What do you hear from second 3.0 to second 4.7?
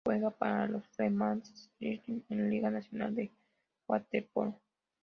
de Waterpolo.